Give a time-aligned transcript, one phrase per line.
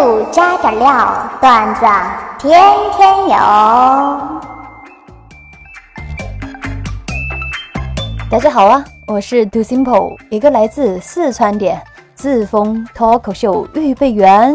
[0.00, 1.84] 不加点料，段子
[2.38, 2.62] 天
[2.96, 3.36] 天有。
[8.30, 11.76] 大家好啊，我是 Too Simple，一个来自四川的
[12.14, 14.54] 自封脱口秀预备员。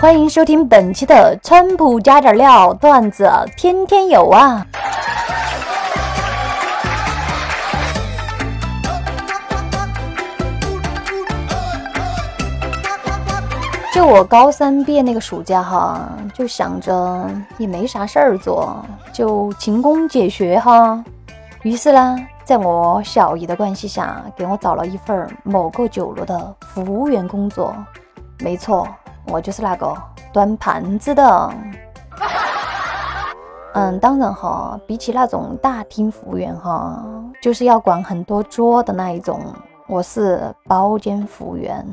[0.00, 4.66] 欢迎收听本期的川普加点料段子天天有啊。
[13.94, 16.00] 就我高三毕业那个暑假哈，
[16.34, 21.00] 就想着也没啥事儿做，就勤工俭学哈。
[21.62, 27.72] 于是呢，在我小姨的关系下，给我找了一份某个酒楼的服务员工作。
[28.40, 28.84] 没错，
[29.28, 29.96] 我就是那个
[30.32, 31.54] 端盘子的。
[33.74, 37.00] 嗯，当然哈，比起那种大厅服务员哈，
[37.40, 39.40] 就是要管很多桌的那一种，
[39.86, 41.86] 我是包间服务员。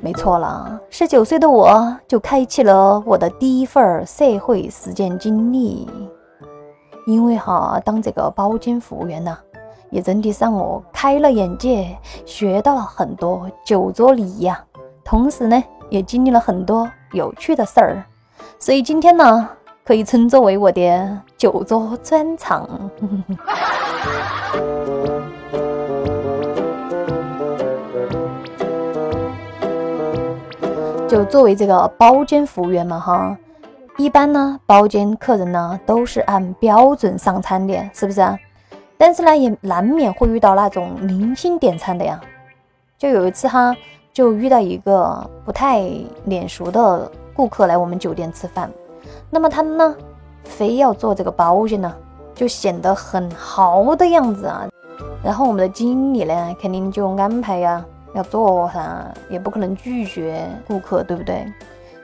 [0.00, 5.88] 没错了，十九岁的我就开启了我的第一份社会实践经历。
[7.06, 9.36] 因为哈，当这个包间服务员呐，
[9.90, 14.62] 也真的让我开了眼界，学到了很多酒桌礼仪啊。
[15.04, 18.04] 同时呢，也经历了很多有趣的事儿。
[18.58, 19.48] 所以今天呢，
[19.84, 22.68] 可以称作为我的酒桌专场。
[31.08, 33.34] 就作为这个包间服务员嘛，哈，
[33.96, 38.20] 一般呢，包间客人呢都是按标准上餐的，是不是？
[38.98, 42.20] 但是呢，也难免会遇到那种零星点餐的呀。
[42.98, 43.74] 就有一次哈，
[44.12, 45.88] 就遇到一个不太
[46.26, 48.70] 脸熟的顾客来我们酒店吃饭，
[49.30, 49.96] 那么他呢，
[50.44, 51.90] 非要做这个包间呢，
[52.34, 54.68] 就显得很豪的样子啊。
[55.24, 57.82] 然后我们的经理呢，肯定就安排呀。
[58.14, 61.46] 要做哈，也不可能拒绝顾客，对不对？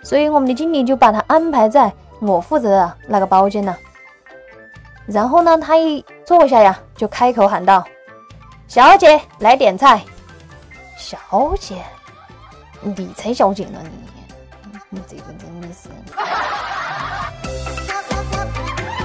[0.03, 3.75] 所以我们的经理就把他安排在我负责的那个包间呢。
[5.07, 7.85] 然后呢，他一坐下呀，就开口喊道
[8.69, 10.01] ：“小姐，来点菜。”
[10.97, 11.19] 小
[11.59, 11.83] 姐，
[12.81, 14.09] 你才小姐呢你，
[14.91, 15.89] 你这个真的是。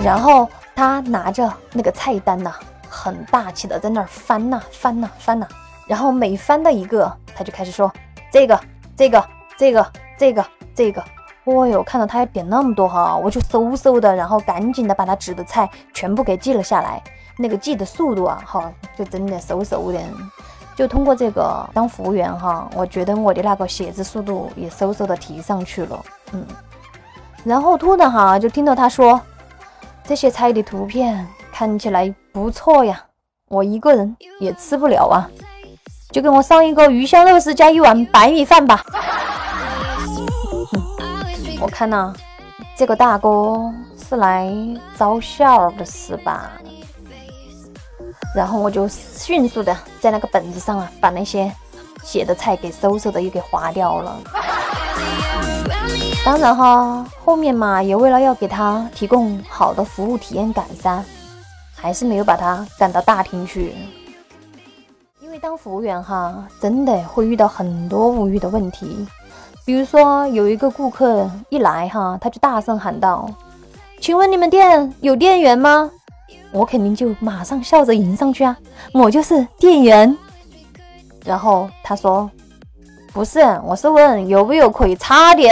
[0.04, 2.54] 然后他拿着那个菜单呐，
[2.88, 5.48] 很大气的在那儿翻呐翻呐翻呐。
[5.90, 7.92] 然后每翻到一个，他就开始说
[8.32, 8.60] 这个、
[8.96, 9.26] 这个、
[9.58, 10.46] 这个、这个、
[10.76, 11.04] 这个。
[11.46, 17.02] 哦哟，看到他要点那么多哈，我就嗖嗖的，然后赶紧的把他指的菜全部给记了下来。
[17.40, 20.00] 那个记的速度啊，哈，就真的嗖嗖的。
[20.76, 26.00] 就通过这个当服务员哈，我觉得我的那个写字速度也嗖嗖的提上去了。
[26.34, 26.46] 嗯，
[27.44, 29.20] 然后突然哈，就听到他说
[30.04, 33.04] 这些菜的图片看起来不错呀，
[33.48, 35.28] 我一个人也吃不了啊。
[36.12, 38.84] 就给我上一个鱼香肉丝加一碗白米饭吧。
[41.62, 42.14] 我看呐，
[42.76, 43.72] 这个大哥
[44.10, 44.52] 是来
[44.98, 46.52] 招笑的是吧？
[48.36, 51.52] 然后我就迅速的在那个本子上啊，把那些
[52.04, 54.18] 写的菜给嗖嗖的又给划掉了。
[56.26, 61.04] 当然哈，后面嘛也为了要给他提供好的服务体验感噻，
[61.76, 63.76] 还是没有把他赶到大厅去。
[65.40, 69.08] 当服务员哈，真的会遇到很多无语的问题。
[69.66, 73.30] 比如说，有一个顾客一来哈，他就大声喊道
[74.02, 75.90] ：“请问你们店有店员吗？”
[76.52, 78.58] 我肯定就马上笑着迎上去啊，
[78.94, 80.18] 我就是店员。
[81.24, 82.30] 然后他说
[83.14, 85.44] ：“不是，我是问有没有可以擦的。”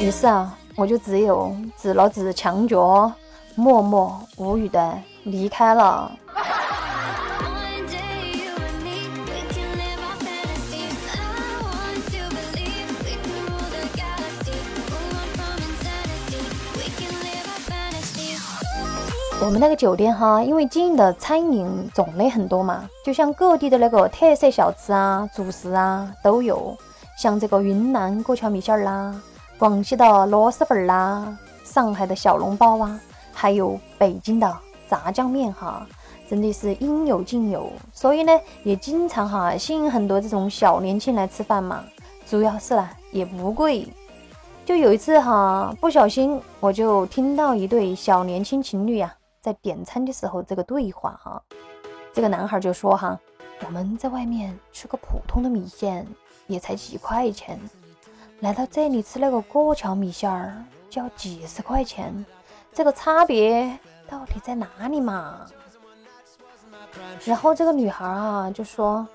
[0.00, 3.12] 于是啊，我就只有指了指墙角。
[3.54, 6.10] 默默无语的离开了。
[19.44, 26.76] 我们那个酒店哈，因为经营的餐饮种类很多嘛，就像各地的那个特色小吃啊、主食啊都有，
[27.18, 29.12] 像这个云南过桥米线啦、
[29.58, 33.00] 广西的螺蛳粉啦、上海的小笼包啊。
[33.32, 34.56] 还有北京的
[34.88, 35.86] 炸酱面哈，
[36.28, 38.32] 真的是应有尽有，所以呢，
[38.62, 41.84] 也经常哈吸引很多这种小年轻来吃饭嘛。
[42.26, 43.86] 主要是呢也不贵。
[44.64, 51.42] 就有一次哈，不小心我就听到一对小年轻情侣呀在点餐的时候这个对话哈。
[52.12, 53.18] 这个男孩就说哈，
[53.66, 56.06] 我们在外面吃个普通的米线
[56.46, 57.58] 也才几块钱，
[58.40, 62.24] 来到这里吃那个过桥米线儿就要几十块钱。
[62.74, 63.78] 这个差别
[64.08, 65.46] 到底在哪里嘛？
[67.24, 69.06] 然后这个女孩啊就说：“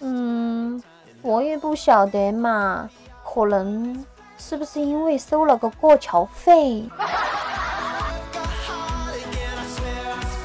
[0.00, 0.82] 嗯，
[1.22, 2.88] 我也不晓得嘛，
[3.24, 4.04] 可能
[4.36, 6.88] 是不是因为收了个过桥费？”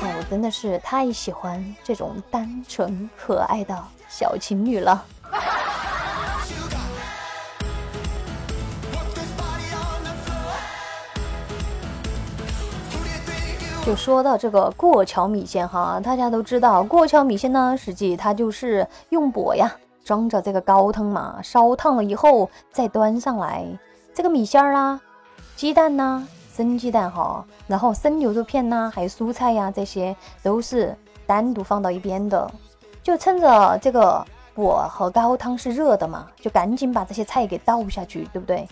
[0.04, 3.78] 我真的是太喜欢这种单纯可爱的
[4.08, 5.04] 小情侣了。
[13.92, 19.70] 就说到这个过桥米线哈，大家都知道过桥米线呢，实际它就是用钵呀
[20.06, 23.68] 装着这个高汤嘛，烧烫了以后再端上来，
[24.14, 24.98] 这个米线啦、
[25.58, 30.96] 鸡蛋呐、生鸡蛋哈，然后生牛肉片呐，还有蔬菜呀，这些都是
[31.28, 32.50] 单独放到一边的，
[33.04, 38.66] 就趁着这个钵和高汤是热的嘛，就赶紧把这些菜给倒下去，对不对？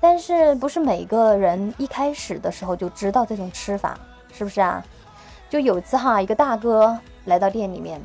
[0.00, 3.98] 但是不是每个人一开始的时候就知道这种吃法？
[4.32, 4.82] 是不是啊？
[5.48, 8.00] 就有次哈，一个大哥来到店里面，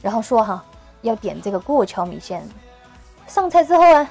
[0.00, 0.64] 然后说哈
[1.02, 2.42] 要点这个过桥米线。
[3.26, 4.08] 上菜之后啊，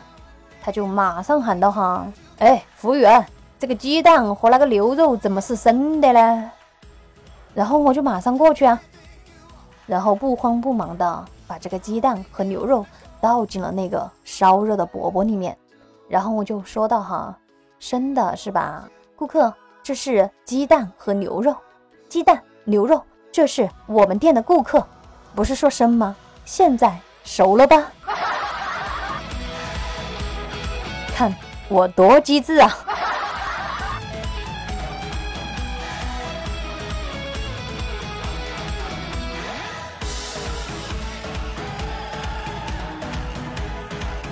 [0.62, 2.06] 他就马上喊道哈
[2.38, 3.26] ：“哎，服务员，
[3.58, 6.52] 这个鸡蛋和那个牛肉怎么是生的呢？”
[7.56, 8.80] 然后我就马上过去啊，
[9.88, 12.86] 然后不慌不忙的把这个鸡蛋和牛肉
[13.20, 15.58] 倒进了那个烧热的钵钵里面，
[16.08, 17.36] 然后我就说道哈
[17.80, 19.52] ：“生的是吧，顾客？”
[19.86, 21.56] 这是鸡蛋和牛肉，
[22.10, 23.00] 鸡蛋牛肉，
[23.32, 24.84] 这是我们店的顾客，
[25.36, 26.16] 不是说生吗？
[26.44, 27.92] 现在熟了吧？
[31.14, 31.32] 看
[31.70, 32.76] 我多机智啊！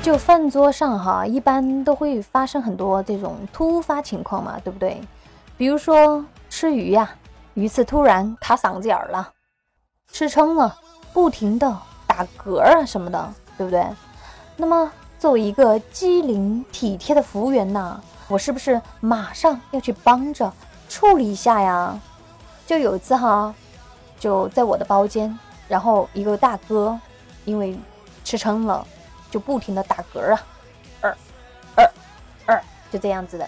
[0.01, 4.99] 就饭桌上哈，一般都会发生很多这种突发情况嘛，对不对？
[5.63, 7.09] 比如说吃鱼呀，
[7.53, 9.31] 鱼刺突然卡嗓子眼儿了，
[10.11, 10.77] 吃撑了，
[11.13, 13.87] 不停的打嗝啊什么的，对不对？
[14.57, 20.51] 那么作为一个机灵体贴的服务员呐，我是不是马上要去帮着
[20.89, 21.97] 处理一下呀？
[22.67, 23.55] 就有一次哈，
[24.19, 25.33] 就在我的包间，
[25.69, 26.99] 然后一个大哥
[27.45, 27.79] 因为
[28.25, 28.85] 吃撑了，
[29.31, 30.43] 就不停的打嗝啊，
[30.99, 31.17] 二
[31.77, 31.91] 二
[32.47, 33.47] 二，就这样子的，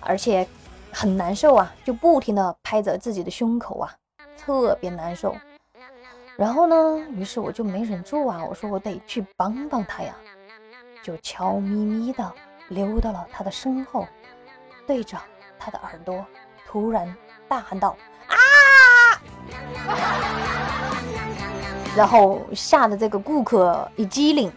[0.00, 0.48] 而且。
[0.94, 3.92] 很难受啊，就不停的拍着自己的胸口啊，
[4.38, 5.34] 特别难受。
[6.36, 10.14] 然后呢，于是我就没忍住啊，我说我得去帮帮他呀，
[11.02, 12.32] 就悄咪咪的
[12.68, 14.06] 溜到了他的身后，
[14.86, 15.18] 对着
[15.58, 16.24] 他的耳朵
[16.64, 17.12] 突然
[17.48, 17.96] 大喊道
[18.28, 18.36] ：“啊！”
[21.96, 24.52] 然后吓得这个顾客一激灵。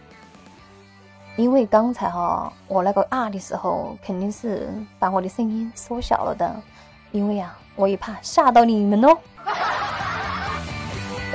[1.38, 4.68] 因为刚才哈，我那个啊的时候，肯定是
[4.98, 6.52] 把我的声音缩小了的，
[7.12, 9.16] 因为呀，我也怕吓到你们哦。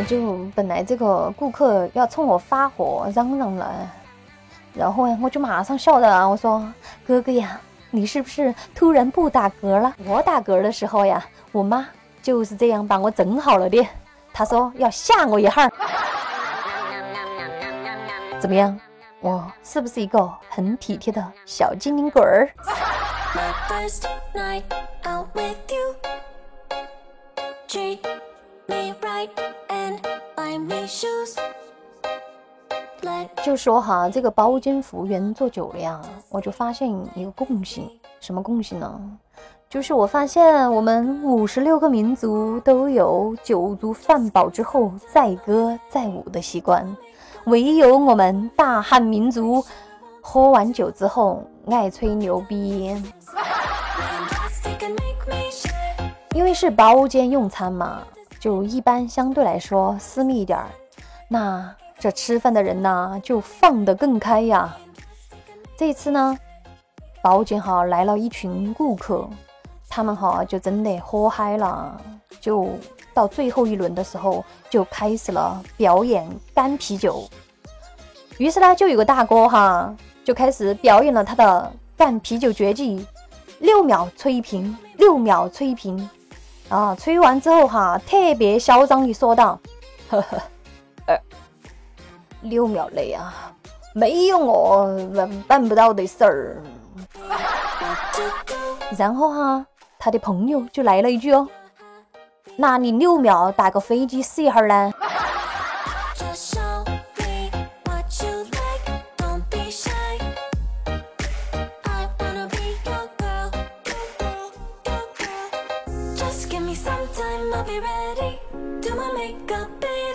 [0.06, 3.72] 就本来这个顾客要冲我发火嚷嚷了，
[4.74, 6.62] 然后呀我就马上笑着我说
[7.08, 7.58] ：“哥哥呀，
[7.90, 9.96] 你是不是突然不打嗝了？
[10.06, 11.24] 我打嗝的时候呀，
[11.54, 11.88] 我妈
[12.22, 13.88] 就是这样把我整好了的。
[14.34, 15.72] 她说要吓我一下，
[18.38, 18.78] 怎么样？”
[19.24, 22.50] 我是不是一个很体贴的小精灵鬼儿？
[33.42, 37.90] 就说哈，这个包间服务员做久了呀，我就发现一个共性，
[38.20, 39.02] 什么共性呢？
[39.70, 46.86] 就是我发现我们五十六个民族都有酒足饭饱之后载歌载舞的习惯。
[47.46, 49.64] 唯有我们大汉民族，
[50.22, 52.96] 喝完酒之后爱吹牛逼，
[56.34, 58.02] 因为是包间用餐嘛，
[58.40, 60.70] 就一般相对来说私密一点儿。
[61.28, 61.70] 那
[62.00, 64.78] 这吃饭的人呢，就放得更开呀。
[65.76, 66.38] 这次呢，
[67.22, 69.30] 包间哈来了一群顾客，
[69.90, 72.00] 他们哈就真的喝嗨了，
[72.40, 72.70] 就。
[73.14, 77.28] 到最后一轮的时候，就开始了表演干啤酒。
[78.38, 83.06] 于是呢，就有个大哥哈，就开始表演了他的干啤酒绝技：
[83.60, 86.10] 六秒吹瓶，六秒吹瓶。
[86.70, 89.60] 啊，吹完之后哈，特别嚣张地说道
[90.10, 90.38] ：“呵呵，
[91.06, 91.16] 呃，
[92.42, 93.54] 六秒内啊，
[93.94, 94.88] 没有我
[95.46, 96.64] 办不到的事儿。”
[98.98, 99.66] 然后哈，
[100.00, 101.48] 他的朋友就来了一句哦。
[102.56, 104.92] 那你六秒打个飞机试一下呢？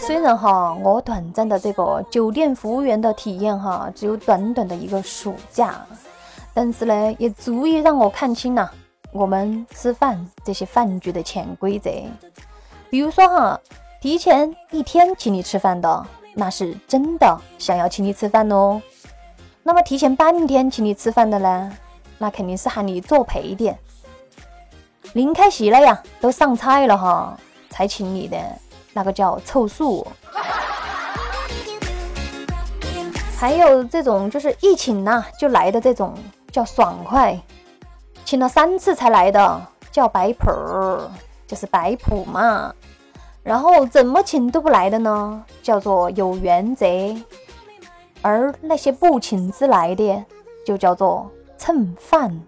[0.00, 5.74] 虽然哈，我短暂的这个酒店服务员的体验哈，只有短短的一个暑假，
[6.54, 8.72] 但是呢，也足以让我看清了
[9.18, 11.90] 我们吃饭这些饭局的潜规则。
[12.88, 13.60] 比如说哈，
[14.00, 18.80] 提前一天请你吃饭的，那是真的想要请你吃饭哦。
[19.64, 21.72] 那么提前半天请你吃饭的呢，
[22.16, 23.76] 那肯定是喊你做陪点。
[25.14, 27.36] 临开席了呀，都上菜了哈，
[27.70, 28.38] 才请你的。
[28.94, 30.04] 那个叫凑数，
[33.36, 36.14] 还有这种就是一请呐就来的这种
[36.50, 37.38] 叫爽快，
[38.28, 41.10] 请了三次才来的叫摆谱儿，
[41.46, 42.74] 就是摆谱嘛。
[43.42, 46.84] 然后怎么请都不来的呢，叫做有原则。
[48.20, 50.22] 而那些不请自来的，
[50.66, 52.38] 就叫做蹭饭。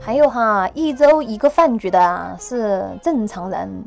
[0.00, 3.84] 还有哈，一周一个饭局的是正常人，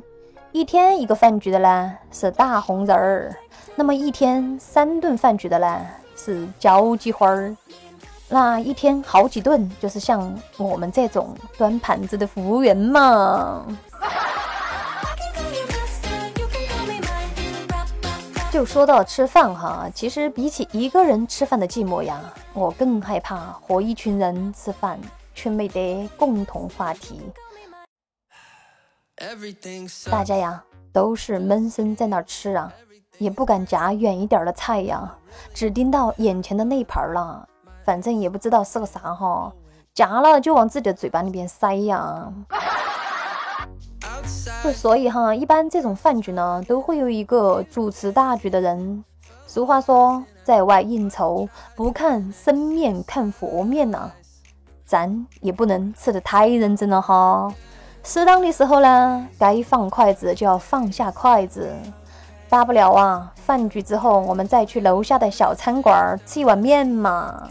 [0.54, 3.36] 一天一个饭局的呢是大红人儿，
[3.76, 5.82] 那么一天三顿饭局的呢
[6.16, 7.56] 是交际花儿，
[8.30, 13.66] 那一天好几顿就是像我们这种端盘子的服务员嘛。
[18.52, 22.22] 就说到吃饭哈，其实比起一个人吃饭的寂寞呀，
[22.54, 25.00] 我更害怕和一群人吃饭。
[25.38, 27.22] 却没得共同话题，
[30.10, 32.72] 大家呀都是闷声在那儿吃啊，
[33.18, 35.16] 也不敢夹远一点的菜呀，
[35.54, 37.48] 只盯到眼前的那盘了，
[37.84, 39.52] 反正也不知道是个啥哈，
[39.94, 42.32] 夹了就往自己的嘴巴里边塞呀。
[44.64, 49.04] 就所以哈，一般这种饭局呢，都会有一个主持大局的人。
[49.48, 54.12] 俗话说，在外应酬不看生面，看佛面呐。
[54.86, 57.52] 咱也不能吃的太认真了哈，
[58.04, 61.74] 适当的时候呢，该放筷子就要放下筷子，
[62.56, 67.50] 大不了啊，饭局之后我们再去楼下的小餐馆吃一碗面嘛。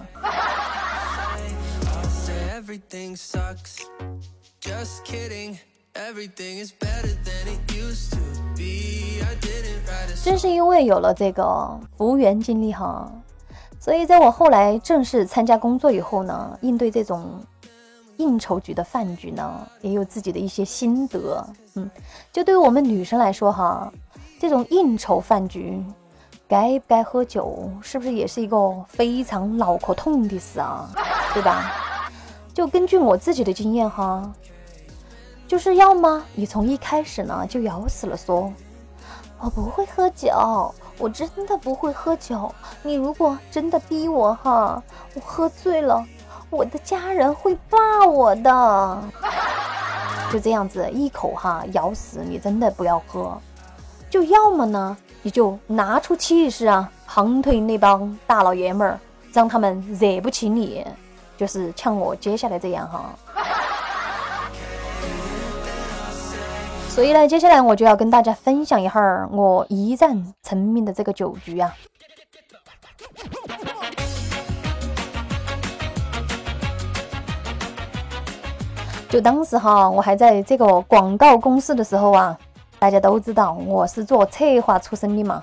[10.25, 13.13] 正是因为有了这个服务员经历哈。
[13.79, 17.45] 所以，在我后来正式参加工作以后呢，应对这种
[18.17, 21.47] 应酬局的饭局呢，也有自己的一些心得。
[21.75, 21.91] 嗯，
[22.33, 23.93] 就对于我们女生来说哈，
[24.45, 25.83] 这种应酬饭局，
[26.47, 30.87] 该不该喝酒，是不是也是一个非常脑壳痛的事啊？
[31.33, 31.73] 对吧？
[32.53, 34.31] 就根据我自己的经验哈，
[35.49, 38.53] 就是要么你从一开始呢就咬死了说，
[39.41, 40.31] 我不会喝酒。
[40.99, 44.83] 我真的不会喝酒，你如果真的逼我哈，
[45.15, 46.05] 我喝醉了，
[46.51, 49.03] 我的家人会骂我的。
[50.31, 53.41] 就这样子一口哈咬死你，真的不要喝。
[54.15, 58.97] 就要么呢，你就拿出气势啊，横推那帮大老爷们儿，
[59.33, 60.87] 让他们惹不起你，
[61.37, 63.11] 就是像我接下来这样哈。
[66.89, 71.75] 所以呢，接下来我就要跟大家分享一下我一战成名的这个酒局啊。
[79.09, 82.39] 就当时哈，我还在这个广告公司的时候啊，
[82.85, 85.43] 大家都知道我是做策划出身的嘛。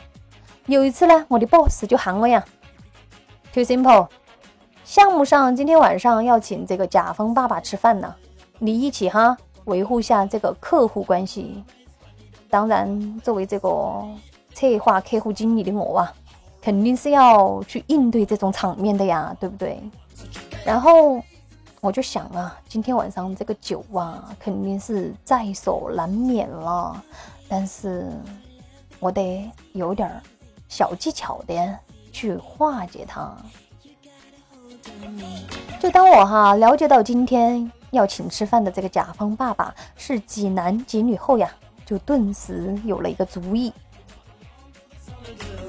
[0.68, 2.46] 有一次呢，我的 boss 就喊我呀
[3.52, 4.10] ，Too simple，
[4.84, 8.14] 项目上今天晚上要请这个甲方爸爸吃饭呢，
[8.60, 9.36] 你一起哈。
[9.66, 11.64] 维护下这个客户关系，
[12.48, 14.04] 当然，作为这个
[14.54, 16.14] 策划客户经理的我啊，
[16.62, 19.82] 肯定是要去应对这种场面的呀，对不对？
[20.64, 21.20] 然后
[21.82, 27.04] 我就想啊，今天晚上这个酒啊，肯定是在所难免了，
[27.50, 28.08] 但是
[29.00, 30.10] 我得有点
[30.70, 31.78] 小技巧的
[32.12, 33.36] 去化解它。
[35.80, 37.70] 就当我哈了解到今天。
[37.92, 41.52] 要请吃饭的这个甲方爸爸是几男几女后呀，
[41.86, 43.74] 就顿时有了一个主意。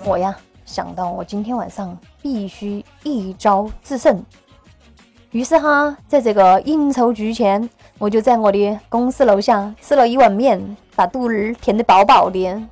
[0.04, 0.32] 我呀
[0.64, 4.24] 想到我今天晚上必须一招制胜，
[5.32, 12.62] 于是哈，在这个应酬局前，我就在我的公司楼下吃了一碗面，把肚儿填得饱饱的，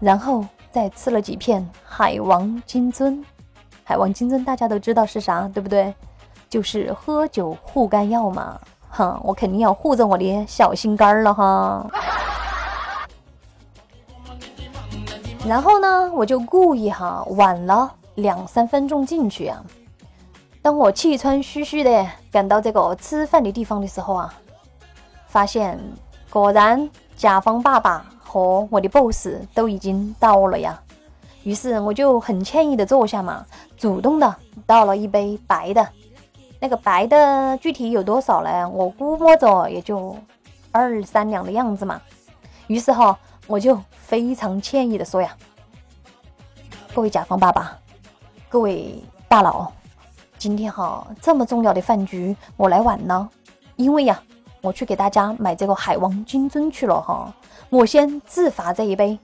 [0.00, 3.22] 然后再吃了几片海王金樽。
[3.84, 5.94] 海王金樽大家都知道是啥，对不对？
[6.50, 8.58] 就是喝酒护肝药嘛。
[8.90, 11.86] 哼，我肯定要护着我的小心肝了哈。
[15.46, 19.62] 然后呢，我就故意哈晚了两三分钟进去啊。
[20.60, 24.34] 当我气喘吁吁的赶到这个吃饭的地方的时候啊，
[25.26, 25.78] 发现
[26.28, 30.80] 果然甲方爸爸和我的 boss 都已经到了呀。
[31.44, 33.46] 于是我就很歉意的坐下嘛，
[33.76, 34.34] 主动的
[34.66, 35.88] 倒了一杯白的。
[36.60, 38.68] 那个白的具体有多少呢？
[38.68, 40.14] 我估摸着也就
[40.72, 42.02] 二三两的样子嘛。
[42.66, 45.34] 于是哈，我就非常歉意的说呀
[46.92, 47.78] ：“各位甲方爸爸，
[48.48, 49.72] 各位大佬，
[50.38, 53.28] 今天哈这么重要的饭局我来晚了，
[53.74, 54.22] 因为呀，
[54.60, 57.34] 我去给大家买这个海王金樽去了哈。
[57.70, 59.18] 我先自罚这一杯，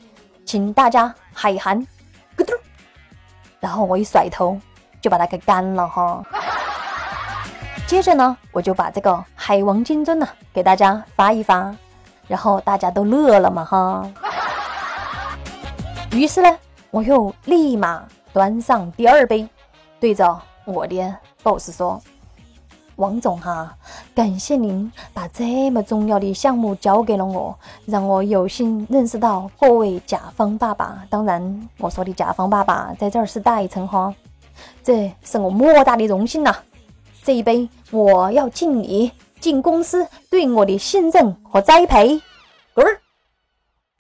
[0.45, 1.87] 请大家海涵，
[3.61, 4.59] 然后我一甩头
[5.01, 6.23] 就把它给干了哈。”
[7.87, 11.75] 接着呢，我就把这个海王金樽呢给大家发一发，
[12.27, 14.11] 然后大家都乐了嘛哈。
[16.11, 16.59] 于是呢，
[16.91, 18.03] 我又立马
[18.33, 19.49] 端上第二杯，
[20.01, 22.01] 对着我的 boss 说
[22.97, 23.77] ：“王总哈，
[24.15, 31.05] 感谢您把这么重要的项目交给了我，让我有幸认识到各位甲方爸爸。
[31.11, 34.15] 当然，我说的甲方爸爸在这儿是代称哈，
[34.83, 36.55] 这是我莫大的荣幸呐。”
[37.23, 42.21] 这一杯我要敬你，敬公司对我的信任和栽培。
[42.75, 43.01] 滚儿！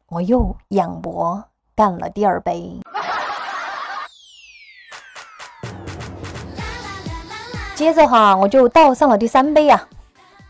[0.08, 1.42] 我又仰脖
[1.74, 2.80] 干了第二杯。
[7.74, 9.88] 接着哈，我就倒上了第三杯呀。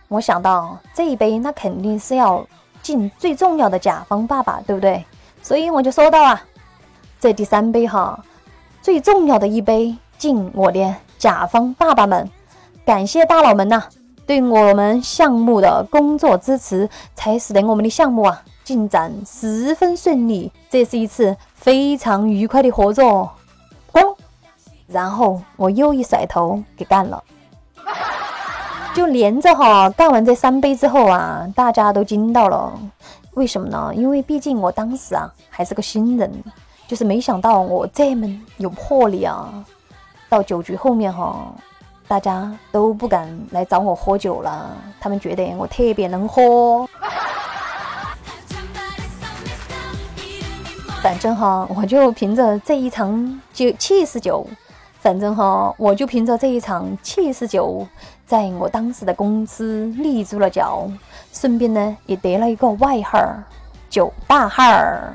[0.09, 2.47] 我想到这一杯那肯定是要
[2.83, 5.03] 敬最重要的甲方爸爸，对不对？
[5.43, 6.41] 所以我就说到啊，
[7.19, 8.23] 这第三杯哈，
[8.83, 12.31] 最重要的一杯，敬我的甲方爸爸们。
[12.85, 13.83] 感谢大佬们呐，
[14.27, 20.53] 对我们项目的工作支持，才使得我们的项目啊进展十分顺利。
[20.69, 23.31] 这是一次非常愉快的合作。
[24.95, 27.21] 然后我又一甩头给干了，
[28.95, 32.73] 就连着哈干完这三杯之后啊，大家都惊到了。
[33.33, 33.93] 为什么呢？
[33.93, 36.33] 因为毕竟我当时啊还是个新人，
[36.87, 38.25] 就是没想到我这么
[38.59, 39.53] 有魄力啊。
[40.29, 41.53] 到酒局后面哈。
[42.07, 46.87] 大家都不敢来找我喝酒了，他们觉得我特别能喝。
[51.03, 54.47] 反正哈，我就凭着这一场酒气势酒，
[55.05, 57.87] 反正哈，我就凭着这一场气势酒，
[58.25, 60.89] 在我当时的公司立住了脚，
[61.31, 63.23] 顺便呢也得了一个外号——
[63.91, 65.13] 酒大号儿。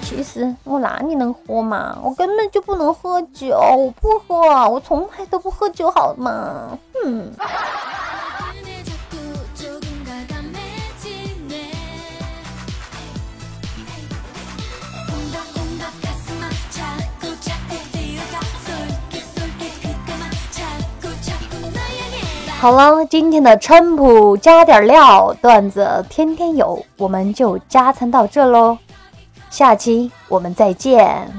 [0.00, 1.98] 其实我哪里能喝嘛？
[2.02, 6.78] 我根本就不能喝酒，我不喝，我从来都不喝酒，好吗？
[6.94, 7.30] 哼。
[22.58, 28.78] 好了，今天的川普加点料段子天天有，我们就加餐到这喽。
[29.50, 31.30] 下期我们再见。